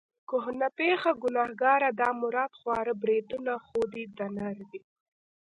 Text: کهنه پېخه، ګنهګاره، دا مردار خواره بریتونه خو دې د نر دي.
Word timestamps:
کهنه 0.29 0.67
پېخه، 0.77 1.11
ګنهګاره، 1.21 1.89
دا 1.99 2.09
مردار 2.19 2.51
خواره 2.59 2.93
بریتونه 3.01 3.53
خو 3.65 3.79
دې 3.91 4.03
د 4.17 4.19
نر 4.35 4.57
دي. 4.69 4.79